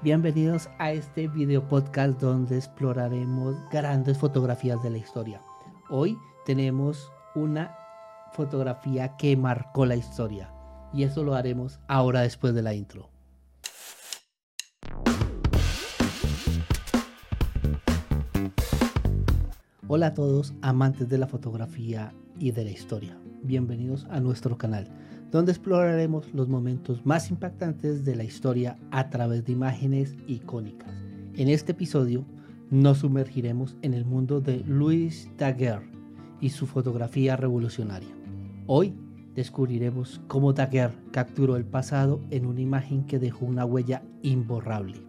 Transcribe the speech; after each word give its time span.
Bienvenidos 0.00 0.70
a 0.78 0.92
este 0.92 1.26
video 1.26 1.66
podcast 1.66 2.20
donde 2.20 2.56
exploraremos 2.56 3.56
grandes 3.72 4.16
fotografías 4.16 4.80
de 4.80 4.90
la 4.90 4.98
historia. 4.98 5.42
Hoy 5.90 6.16
tenemos 6.46 7.10
una 7.34 7.76
fotografía 8.32 9.16
que 9.16 9.36
marcó 9.36 9.86
la 9.86 9.96
historia 9.96 10.54
y 10.94 11.02
eso 11.02 11.24
lo 11.24 11.34
haremos 11.34 11.80
ahora 11.88 12.20
después 12.20 12.54
de 12.54 12.62
la 12.62 12.74
intro. 12.74 13.10
Hola 19.88 20.06
a 20.06 20.14
todos 20.14 20.54
amantes 20.62 21.08
de 21.08 21.18
la 21.18 21.26
fotografía 21.26 22.14
y 22.38 22.52
de 22.52 22.62
la 22.62 22.70
historia. 22.70 23.18
Bienvenidos 23.42 24.06
a 24.10 24.20
nuestro 24.20 24.56
canal 24.58 24.88
donde 25.30 25.52
exploraremos 25.52 26.32
los 26.32 26.48
momentos 26.48 27.04
más 27.04 27.30
impactantes 27.30 28.04
de 28.04 28.16
la 28.16 28.24
historia 28.24 28.78
a 28.90 29.10
través 29.10 29.44
de 29.44 29.52
imágenes 29.52 30.16
icónicas. 30.26 30.92
En 31.36 31.48
este 31.48 31.72
episodio 31.72 32.24
nos 32.70 32.98
sumergiremos 32.98 33.76
en 33.82 33.94
el 33.94 34.04
mundo 34.04 34.40
de 34.40 34.64
Louis 34.66 35.30
Daguerre 35.36 35.90
y 36.40 36.50
su 36.50 36.66
fotografía 36.66 37.36
revolucionaria. 37.36 38.08
Hoy 38.66 38.94
descubriremos 39.34 40.20
cómo 40.26 40.52
Daguerre 40.52 40.94
capturó 41.10 41.56
el 41.56 41.64
pasado 41.64 42.20
en 42.30 42.46
una 42.46 42.60
imagen 42.60 43.04
que 43.04 43.18
dejó 43.18 43.46
una 43.46 43.64
huella 43.64 44.02
imborrable. 44.22 45.00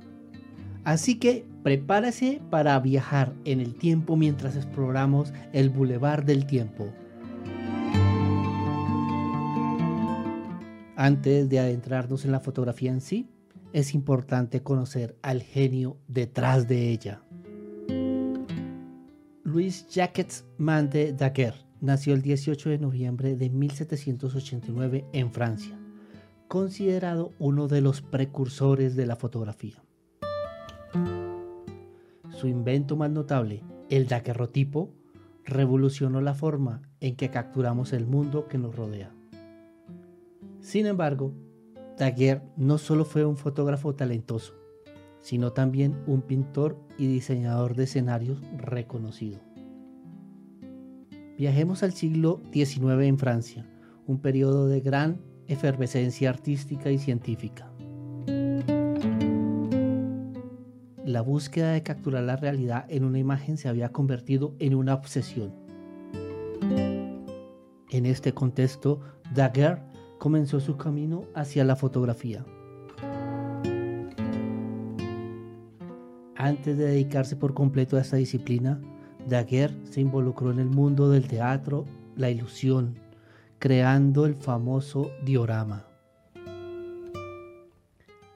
Así 0.83 1.15
que 1.15 1.45
prepárese 1.63 2.41
para 2.49 2.79
viajar 2.79 3.33
en 3.45 3.59
el 3.59 3.75
tiempo 3.75 4.15
mientras 4.15 4.55
exploramos 4.55 5.33
el 5.51 5.69
Boulevard 5.69 6.23
del 6.23 6.45
Tiempo 6.45 6.93
Antes 11.01 11.47
de 11.47 11.59
adentrarnos 11.59 12.25
en 12.25 12.33
la 12.33 12.41
fotografía 12.41 12.91
en 12.91 12.99
sí, 12.99 13.29
es 13.71 13.93
importante 13.93 14.63
conocer 14.63 15.15
al 15.21 15.41
genio 15.41 15.95
detrás 16.09 16.67
de 16.67 16.89
ella. 16.91 17.23
Louis 19.45 19.87
Jacques 19.87 20.43
Mande 20.57 21.13
Daguerre 21.13 21.59
nació 21.79 22.13
el 22.13 22.21
18 22.21 22.71
de 22.71 22.79
noviembre 22.79 23.37
de 23.37 23.49
1789 23.49 25.05
en 25.13 25.31
Francia, 25.31 25.79
considerado 26.49 27.31
uno 27.39 27.69
de 27.69 27.79
los 27.79 28.01
precursores 28.01 28.97
de 28.97 29.05
la 29.05 29.15
fotografía. 29.15 29.81
Su 32.29 32.49
invento 32.49 32.97
más 32.97 33.09
notable, 33.09 33.63
el 33.89 34.09
daguerrotipo, 34.09 34.89
revolucionó 35.45 36.19
la 36.19 36.33
forma 36.33 36.81
en 36.99 37.15
que 37.15 37.29
capturamos 37.29 37.93
el 37.93 38.05
mundo 38.05 38.49
que 38.49 38.57
nos 38.57 38.75
rodea. 38.75 39.13
Sin 40.69 40.85
embargo, 40.85 41.33
Daguerre 41.97 42.43
no 42.55 42.77
solo 42.77 43.03
fue 43.03 43.25
un 43.25 43.37
fotógrafo 43.37 43.95
talentoso, 43.95 44.53
sino 45.19 45.51
también 45.51 45.95
un 46.05 46.21
pintor 46.21 46.77
y 46.95 47.07
diseñador 47.07 47.75
de 47.75 47.85
escenarios 47.85 48.39
reconocido. 48.55 49.39
Viajemos 51.39 51.81
al 51.81 51.93
siglo 51.93 52.39
XIX 52.53 53.01
en 53.01 53.17
Francia, 53.17 53.65
un 54.05 54.19
periodo 54.19 54.67
de 54.67 54.81
gran 54.81 55.19
efervescencia 55.47 56.29
artística 56.29 56.91
y 56.91 56.99
científica. 56.99 57.71
La 61.03 61.21
búsqueda 61.21 61.71
de 61.71 61.81
capturar 61.81 62.25
la 62.25 62.35
realidad 62.35 62.85
en 62.89 63.05
una 63.05 63.17
imagen 63.17 63.57
se 63.57 63.69
había 63.69 63.89
convertido 63.89 64.53
en 64.59 64.75
una 64.75 64.93
obsesión. 64.93 65.51
En 67.89 68.05
este 68.05 68.33
contexto, 68.35 68.99
Daguerre 69.33 69.88
comenzó 70.19 70.59
su 70.59 70.77
camino 70.77 71.23
hacia 71.33 71.63
la 71.63 71.75
fotografía. 71.75 72.45
Antes 76.35 76.77
de 76.77 76.85
dedicarse 76.85 77.35
por 77.35 77.53
completo 77.53 77.97
a 77.97 78.01
esta 78.01 78.17
disciplina, 78.17 78.79
Daguerre 79.27 79.75
se 79.83 80.01
involucró 80.01 80.51
en 80.51 80.59
el 80.59 80.69
mundo 80.69 81.09
del 81.09 81.27
teatro, 81.27 81.85
la 82.15 82.29
ilusión, 82.29 82.99
creando 83.59 84.25
el 84.25 84.35
famoso 84.35 85.11
diorama. 85.25 85.85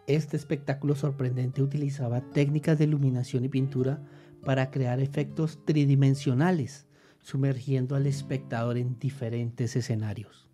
Este 0.06 0.36
espectáculo 0.36 0.96
sorprendente 0.96 1.62
utilizaba 1.62 2.22
técnicas 2.22 2.78
de 2.78 2.84
iluminación 2.84 3.46
y 3.46 3.50
pintura 3.50 4.02
para 4.44 4.70
crear 4.70 5.00
efectos 5.00 5.60
tridimensionales, 5.64 6.88
sumergiendo 7.22 7.96
al 7.96 8.06
espectador 8.06 8.78
en 8.78 9.00
diferentes 9.00 9.78
escenarios. 9.78 10.53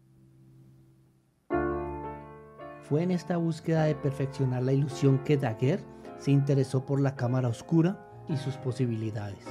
Fue 2.89 3.03
en 3.03 3.11
esta 3.11 3.37
búsqueda 3.37 3.83
de 3.83 3.93
perfeccionar 3.93 4.63
la 4.63 4.73
ilusión 4.73 5.19
que 5.19 5.37
Daguerre 5.37 5.83
se 6.17 6.31
interesó 6.31 6.83
por 6.83 6.99
la 6.99 7.15
cámara 7.15 7.47
oscura 7.47 8.03
y 8.27 8.35
sus 8.35 8.55
posibilidades. 8.57 9.45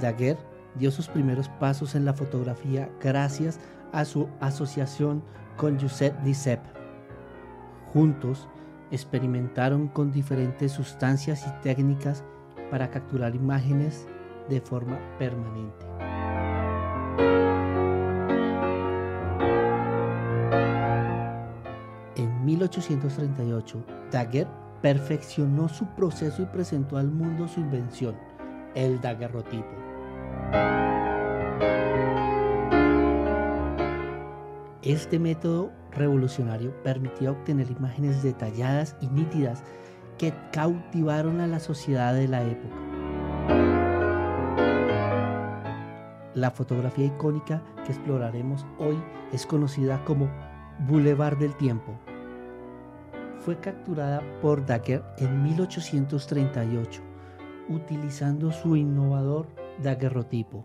Daguerre 0.00 0.40
dio 0.74 0.90
sus 0.90 1.06
primeros 1.06 1.48
pasos 1.48 1.94
en 1.94 2.04
la 2.04 2.14
fotografía 2.14 2.90
gracias 3.00 3.60
a 3.92 4.04
su 4.04 4.28
asociación 4.40 5.22
con 5.56 5.78
Joseph 5.78 6.14
Dissep. 6.24 6.60
Juntos 7.92 8.48
experimentaron 8.90 9.86
con 9.86 10.10
diferentes 10.10 10.72
sustancias 10.72 11.46
y 11.46 11.62
técnicas 11.62 12.24
para 12.72 12.90
capturar 12.90 13.36
imágenes 13.36 14.08
de 14.48 14.60
forma 14.60 14.98
permanente. 15.16 15.86
1838, 22.56 23.84
Daguerre 24.10 24.50
perfeccionó 24.80 25.68
su 25.68 25.86
proceso 25.86 26.42
y 26.42 26.46
presentó 26.46 26.98
al 26.98 27.10
mundo 27.10 27.48
su 27.48 27.60
invención, 27.60 28.14
el 28.74 29.00
daguerrotipo. 29.00 29.70
Este 34.82 35.18
método 35.18 35.72
revolucionario 35.90 36.74
permitía 36.82 37.30
obtener 37.30 37.70
imágenes 37.70 38.22
detalladas 38.22 38.94
y 39.00 39.06
nítidas 39.08 39.64
que 40.18 40.34
cautivaron 40.52 41.40
a 41.40 41.46
la 41.46 41.58
sociedad 41.58 42.14
de 42.14 42.28
la 42.28 42.42
época. 42.42 42.76
La 46.34 46.50
fotografía 46.50 47.06
icónica 47.06 47.62
que 47.84 47.92
exploraremos 47.92 48.66
hoy 48.78 49.02
es 49.32 49.46
conocida 49.46 50.04
como 50.04 50.28
Boulevard 50.86 51.38
del 51.38 51.54
Tiempo 51.56 51.98
fue 53.44 53.60
capturada 53.60 54.22
por 54.40 54.64
Daguerre 54.64 55.04
en 55.18 55.42
1838, 55.42 57.02
utilizando 57.68 58.50
su 58.52 58.74
innovador 58.74 59.48
daguerrotipo. 59.82 60.64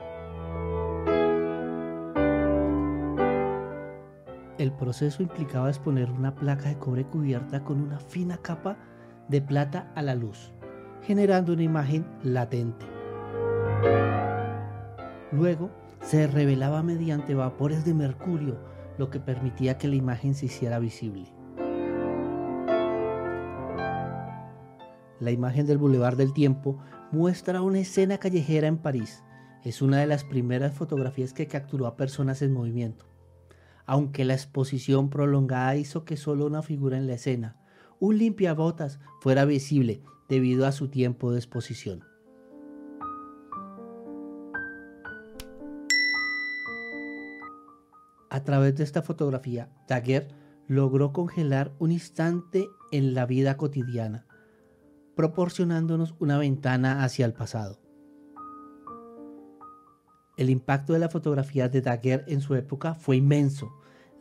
El 4.57 4.72
proceso 4.72 5.22
implicaba 5.23 5.67
exponer 5.67 6.09
una 6.09 6.35
placa 6.35 6.69
de 6.69 6.78
cobre 6.78 7.06
cubierta 7.06 7.63
con 7.66 7.81
una 7.81 8.00
fina 8.00 8.38
capa 8.38 8.78
de 9.28 9.41
plata 9.41 9.91
a 9.96 10.01
la 10.01 10.16
luz, 10.16 10.53
generando 11.01 11.53
una 11.53 11.63
imagen 11.63 12.06
latente. 12.23 12.85
Luego 15.34 15.69
se 16.01 16.28
revelaba 16.28 16.81
mediante 16.81 17.35
vapores 17.35 17.84
de 17.84 17.94
mercurio, 17.94 18.57
lo 18.97 19.09
que 19.09 19.19
permitía 19.19 19.78
que 19.78 19.90
la 19.90 19.96
imagen 19.96 20.34
se 20.34 20.46
hiciera 20.46 20.79
visible. 20.79 21.39
La 25.19 25.31
imagen 25.31 25.66
del 25.66 25.78
Boulevard 25.78 26.16
del 26.16 26.31
Tiempo 26.31 26.80
muestra 27.12 27.62
una 27.62 27.80
escena 27.80 28.19
callejera 28.19 28.68
en 28.68 28.78
París. 28.78 29.24
Es 29.66 29.81
una 29.81 29.97
de 29.97 30.07
las 30.07 30.24
primeras 30.24 30.74
fotografías 30.74 31.34
que 31.34 31.47
capturó 31.47 31.88
a 31.88 31.97
personas 31.97 32.41
en 32.41 32.53
movimiento. 32.53 33.06
Aunque 33.85 34.24
la 34.24 34.34
exposición 34.34 35.09
prolongada 35.09 35.75
hizo 35.75 36.06
que 36.06 36.16
solo 36.16 36.46
una 36.46 36.62
figura 36.62 36.97
en 36.97 37.08
la 37.08 37.16
escena, 37.16 37.58
un 38.00 38.18
limpiabotas, 38.18 38.99
fuera 39.20 39.44
visible 39.44 40.02
debido 40.29 40.66
a 40.66 40.72
su 40.72 40.88
tiempo 40.88 41.32
de 41.34 41.40
exposición. 41.40 42.05
A 48.29 48.44
través 48.46 48.76
de 48.78 48.85
esta 48.85 49.02
fotografía, 49.02 49.70
Daguerre 49.88 50.29
logró 50.67 51.11
congelar 51.11 51.73
un 51.79 51.91
instante 51.91 52.70
en 52.91 53.14
la 53.16 53.26
vida 53.26 53.58
cotidiana 53.58 54.28
proporcionándonos 55.20 56.16
una 56.20 56.38
ventana 56.38 57.04
hacia 57.04 57.26
el 57.26 57.34
pasado. 57.34 57.78
El 60.38 60.50
impacto 60.50 60.94
de 60.94 61.00
la 61.00 61.10
fotografía 61.10 61.68
de 61.68 61.82
Daguerre 61.82 62.24
en 62.30 62.40
su 62.40 62.56
época 62.56 62.94
fue 62.96 63.18
inmenso. 63.18 63.70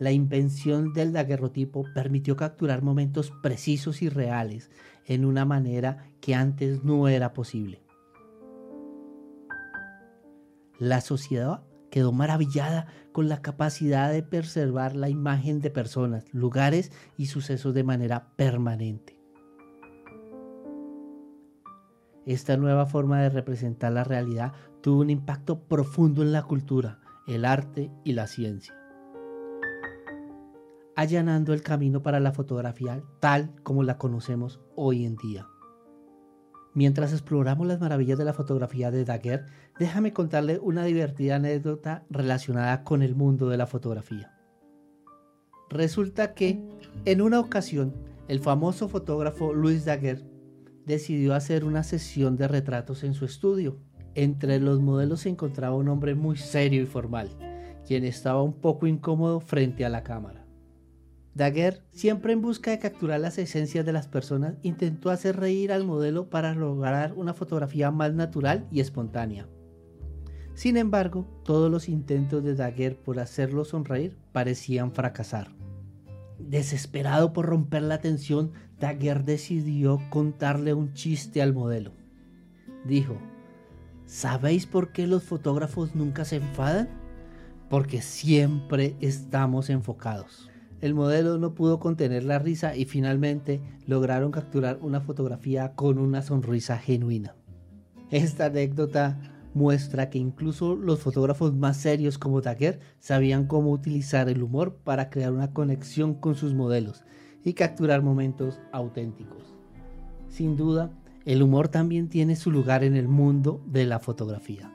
La 0.01 0.11
invención 0.11 0.93
del 0.93 1.13
daguerrotipo 1.13 1.85
permitió 1.95 2.35
capturar 2.35 2.83
momentos 2.83 3.33
precisos 3.45 4.03
y 4.03 4.09
reales 4.09 4.73
en 5.07 5.25
una 5.25 5.45
manera 5.45 6.11
que 6.21 6.35
antes 6.35 6.83
no 6.83 7.07
era 7.07 7.33
posible. 7.33 7.81
La 10.81 11.01
sociedad 11.01 11.63
quedó 11.93 12.11
maravillada 12.11 12.89
con 13.13 13.29
la 13.29 13.41
capacidad 13.41 14.11
de 14.11 14.25
preservar 14.25 14.97
la 14.97 15.09
imagen 15.09 15.61
de 15.61 15.71
personas, 15.71 16.25
lugares 16.33 16.91
y 17.17 17.27
sucesos 17.27 17.73
de 17.73 17.85
manera 17.85 18.33
permanente. 18.35 19.18
Esta 22.29 22.59
nueva 22.59 22.85
forma 22.85 23.23
de 23.23 23.31
representar 23.31 23.91
la 23.93 24.05
realidad 24.05 24.53
tuvo 24.83 25.01
un 25.01 25.09
impacto 25.09 25.61
profundo 25.61 26.21
en 26.21 26.31
la 26.31 26.43
cultura, 26.43 27.01
el 27.27 27.47
arte 27.47 27.91
y 28.05 28.13
la 28.13 28.27
ciencia, 28.27 28.75
allanando 30.95 31.55
el 31.55 31.63
camino 31.63 32.03
para 32.03 32.21
la 32.21 32.33
fotografía 32.33 33.03
tal 33.19 33.55
como 33.63 33.83
la 33.83 33.97
conocemos 33.97 34.61
hoy 34.77 35.07
en 35.07 35.17
día. 35.17 35.47
Mientras 36.75 37.15
exploramos 37.15 37.67
las 37.67 37.81
maravillas 37.81 38.19
de 38.19 38.27
la 38.27 38.35
fotografía 38.35 38.91
de 38.91 39.07
Daguerre, 39.07 39.47
déjame 39.79 40.13
contarle 40.13 40.59
una 40.59 40.85
divertida 40.85 41.37
anécdota 41.37 42.05
relacionada 42.11 42.85
con 42.85 43.01
el 43.03 43.15
mundo 43.15 43.49
de 43.49 43.57
la 43.57 43.67
fotografía. 43.67 44.39
Resulta 45.71 46.35
que, 46.35 46.63
en 47.07 47.23
una 47.23 47.41
ocasión, 47.41 47.95
el 48.29 48.41
famoso 48.41 48.87
fotógrafo 48.87 49.55
Louis 49.55 49.87
Daguerre 49.87 50.38
decidió 50.89 51.35
hacer 51.35 51.65
una 51.65 51.85
sesión 51.85 52.37
de 52.37 52.49
retratos 52.49 53.05
en 53.05 53.15
su 53.15 53.25
estudio. 53.25 53.77
Entre 54.15 54.59
los 54.59 54.81
modelos 54.81 55.21
se 55.21 55.29
encontraba 55.29 55.77
un 55.77 55.89
hombre 55.89 56.17
muy 56.17 56.37
serio 56.37 56.83
y 56.83 56.87
formal, 56.87 57.29
quien 57.87 58.05
estaba 58.05 58.43
un 58.43 58.55
poco 58.55 58.89
incómodo 58.89 59.39
frente 59.39 59.85
a 59.85 59.91
la 59.91 60.03
cámara. 60.03 60.45
Daguerre, 61.35 61.83
siempre 61.93 62.33
en 62.33 62.43
busca 62.43 62.73
de 62.73 62.81
capturar 62.81 63.21
las 63.21 63.39
esencias 63.39 63.87
de 63.87 63.93
las 63.93 64.09
personas, 64.09 64.57
intentó 64.63 65.11
hacer 65.11 65.37
reír 65.37 65.71
al 65.71 65.85
modelo 65.85 66.31
para 66.31 66.55
lograr 66.55 67.13
una 67.15 67.35
fotografía 67.35 67.93
más 67.93 68.13
natural 68.15 68.67
y 68.73 68.81
espontánea. 68.81 69.47
Sin 70.55 70.77
embargo, 70.77 71.29
todos 71.45 71.71
los 71.71 71.89
intentos 71.89 72.43
de 72.43 72.57
Daguerre 72.57 72.97
por 72.97 73.21
hacerlo 73.21 73.65
sonreír 73.65 74.17
parecían 74.33 74.91
fracasar. 74.91 75.58
Desesperado 76.39 77.33
por 77.33 77.47
romper 77.47 77.83
la 77.83 78.01
tensión, 78.01 78.53
Daguerre 78.79 79.25
decidió 79.25 80.01
contarle 80.11 80.73
un 80.73 80.93
chiste 80.95 81.43
al 81.43 81.53
modelo. 81.53 81.93
Dijo, 82.85 83.17
¿sabéis 84.07 84.67
por 84.67 84.93
qué 84.93 85.07
los 85.07 85.25
fotógrafos 85.25 85.95
nunca 85.95 86.25
se 86.25 86.37
enfadan? 86.37 86.89
Porque 87.69 88.01
siempre 88.03 88.97
estamos 89.01 89.69
enfocados. 89.69 90.49
El 90.81 90.95
modelo 90.95 91.39
no 91.39 91.55
pudo 91.55 91.81
contener 91.81 92.23
la 92.23 92.39
risa 92.39 92.77
y 92.77 92.85
finalmente 92.85 93.61
lograron 93.87 94.31
capturar 94.31 94.79
una 94.81 95.01
fotografía 95.01 95.73
con 95.75 95.99
una 95.99 96.23
sonrisa 96.23 96.79
genuina. 96.79 97.35
Esta 98.11 98.47
anécdota 98.47 99.19
muestra 99.59 100.09
que 100.09 100.19
incluso 100.19 100.77
los 100.77 101.01
fotógrafos 101.01 101.53
más 101.53 101.77
serios 101.77 102.17
como 102.17 102.41
Daguerre 102.41 102.79
sabían 103.01 103.47
cómo 103.47 103.73
utilizar 103.73 104.29
el 104.29 104.43
humor 104.43 104.77
para 104.85 105.11
crear 105.11 105.33
una 105.33 105.53
conexión 105.53 106.15
con 106.15 106.37
sus 106.37 106.55
modelos 106.55 107.05
y 107.45 107.55
capturar 107.55 108.03
momentos 108.03 108.61
auténticos. 108.73 109.55
Sin 110.29 110.57
duda, 110.57 110.91
el 111.25 111.43
humor 111.43 111.69
también 111.69 112.09
tiene 112.09 112.37
su 112.37 112.51
lugar 112.51 112.85
en 112.85 112.95
el 112.95 113.09
mundo 113.09 113.61
de 113.67 113.85
la 113.85 113.99
fotografía. 113.99 114.73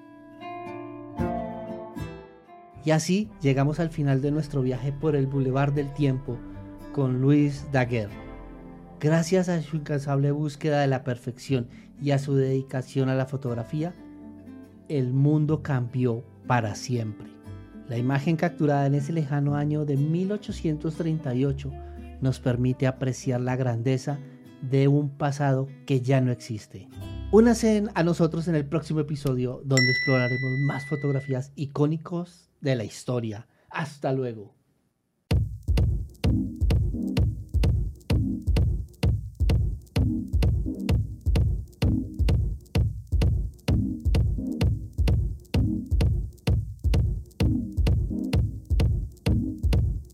Y 2.86 2.92
así 2.92 3.30
llegamos 3.42 3.80
al 3.80 3.90
final 3.90 4.22
de 4.22 4.32
nuestro 4.32 4.62
viaje 4.62 4.92
por 4.92 5.16
el 5.16 5.28
Boulevard 5.28 5.74
del 5.74 5.94
Tiempo 5.94 6.38
con 6.92 7.22
Luis 7.22 7.66
Daguerre. 7.72 8.14
Gracias 9.00 9.50
a 9.50 9.62
su 9.62 9.78
incansable 9.78 10.32
búsqueda 10.32 10.82
de 10.82 10.88
la 10.88 11.04
perfección 11.04 11.68
y 12.02 12.12
a 12.12 12.20
su 12.20 12.36
dedicación 12.36 13.10
a 13.10 13.16
la 13.16 13.26
fotografía, 13.26 13.96
el 14.90 15.14
mundo 15.14 15.62
cambió 15.62 16.24
para 16.48 16.76
siempre. 16.76 17.28
La 17.90 17.98
imagen 17.98 18.36
capturada 18.36 18.86
en 18.86 18.96
ese 18.96 19.14
lejano 19.14 19.56
año 19.56 19.86
de 19.86 19.98
1838 19.98 21.72
nos 22.22 22.40
permite 22.40 22.88
apreciar 22.88 23.42
la 23.42 23.56
grandeza 23.56 24.20
de 24.62 24.88
un 24.88 25.10
pasado 25.10 25.68
que 25.86 26.02
ya 26.02 26.22
no 26.22 26.32
existe. 26.32 26.88
Únase 27.32 27.84
a 27.96 28.04
nosotros 28.04 28.48
en 28.48 28.56
el 28.56 28.66
próximo 28.66 29.00
episodio 29.00 29.62
donde 29.66 29.92
exploraremos 29.92 30.60
más 30.68 30.86
fotografías 30.88 31.52
icónicos 31.56 32.50
de 32.62 32.76
la 32.76 32.84
historia. 32.84 33.48
Hasta 33.70 34.14
luego. 34.14 34.63